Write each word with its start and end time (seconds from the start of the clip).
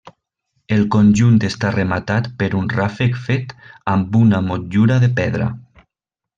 El 0.77 0.79
conjunt 0.95 1.35
està 1.49 1.73
rematat 1.75 2.31
per 2.41 2.49
un 2.61 2.71
ràfec 2.73 3.21
fet 3.29 3.55
amb 3.97 4.21
una 4.25 4.43
motllura 4.51 4.99
de 5.07 5.15
pedra. 5.23 5.55